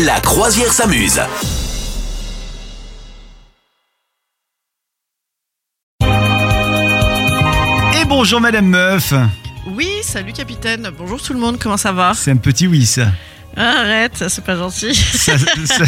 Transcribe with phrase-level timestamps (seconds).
[0.00, 1.20] La croisière s'amuse.
[8.00, 9.12] Et bonjour Madame Meuf.
[9.66, 10.90] Oui, salut capitaine.
[10.96, 12.12] Bonjour tout le monde, comment ça va?
[12.14, 13.06] C'est un petit oui ça.
[13.54, 14.94] Arrête, ça, c'est pas gentil.
[14.94, 15.84] Ça- ça-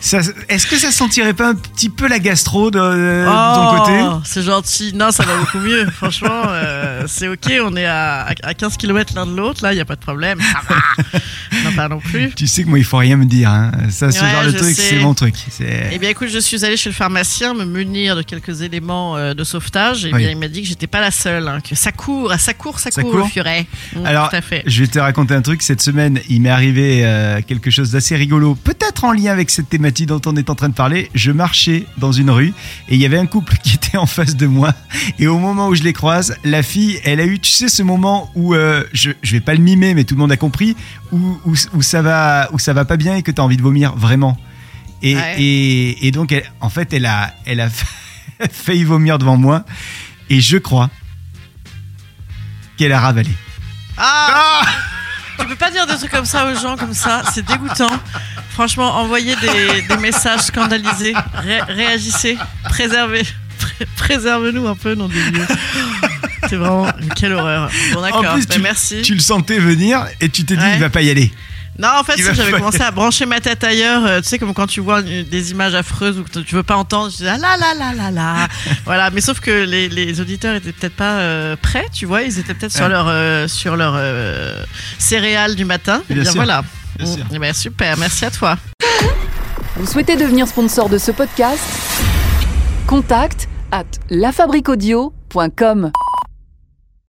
[0.00, 3.54] ça- ça- Est-ce que ça sentirait pas un petit peu la gastro de, de oh,
[3.54, 4.04] ton côté?
[4.24, 4.92] c'est gentil.
[4.92, 5.86] Non, ça va beaucoup mieux.
[5.96, 7.52] Franchement, euh, c'est ok.
[7.64, 9.62] On est à, à 15 km l'un de l'autre.
[9.62, 10.40] Là, il y a pas de problème.
[10.40, 11.20] Ça va.
[11.88, 12.32] Non, plus.
[12.34, 13.50] Tu sais que moi il faut rien me dire.
[13.50, 13.72] hein.
[13.90, 15.34] Ça, ce Ouais, genre de truc, c'est mon truc.
[15.92, 19.34] Eh bien, écoute, je suis allée chez le pharmacien me munir de quelques éléments euh,
[19.34, 20.04] de sauvetage.
[20.04, 20.18] Et Oui.
[20.18, 21.48] bien, il m'a dit que j'étais pas la seule.
[21.48, 23.66] hein, que ça court, ça court, ça, Ça court, court furet.
[23.96, 24.62] Mm, Alors, tout à fait.
[24.66, 25.62] je vais te raconter un truc.
[25.62, 29.68] Cette semaine, il m'est arrivé euh, quelque chose d'assez rigolo, peut-être en lien avec cette
[29.68, 31.10] thématique dont on est en train de parler.
[31.14, 32.52] Je marchais dans une rue
[32.88, 34.74] et il y avait un couple qui était en face de moi.
[35.18, 37.82] Et au moment où je les croise, la fille, elle a eu, tu sais, ce
[37.82, 40.76] moment où euh, je, je vais pas le mimer, mais tout le monde a compris,
[41.12, 43.56] où, où, où ça va, où ça va pas bien et que tu as envie
[43.56, 44.38] de vomir vraiment.
[45.02, 45.36] Et, Ouais.
[45.40, 47.68] et, et donc, elle- en fait, elle a, elle a
[48.52, 49.64] failli vomir devant moi.
[50.28, 50.90] Et je crois
[52.76, 53.30] qu'elle a ravalé.
[53.96, 54.62] Ah,
[55.38, 57.90] Tu peux pas dire des trucs comme ça aux gens comme ça, c'est dégoûtant.
[58.50, 63.22] Franchement, envoyez des, des messages scandalisés, Ré- réagissez, préservez,
[63.58, 65.46] pré- préserve-nous un peu, non des dieux.
[66.48, 66.86] C'est vraiment
[67.16, 67.70] quelle horreur.
[67.94, 69.02] Bon d'accord, En plus, bah, tu, merci.
[69.02, 70.74] tu le sentais venir et tu t'es dit, Ouais.
[70.74, 71.32] il va pas y aller.
[71.80, 74.66] Non, en fait, j'avais commencé à brancher ma tête ailleurs, euh, tu sais, comme quand
[74.66, 77.38] tu vois une- des images affreuses ou que tu veux pas entendre, je disais ah
[77.38, 78.48] là là là là là.
[78.84, 82.38] voilà, mais sauf que les, les auditeurs étaient peut-être pas euh, prêts, tu vois, ils
[82.38, 84.62] étaient peut-être sur leur, euh, sur leur euh,
[84.98, 86.02] céréales du matin.
[86.08, 86.62] Bien bien sûr, voilà.
[86.98, 87.24] bien sûr.
[87.32, 88.58] Eh ben, super, merci à toi.
[89.76, 91.62] Vous souhaitez devenir sponsor de ce podcast?
[92.86, 95.92] Contact à lafabriquaudio.com.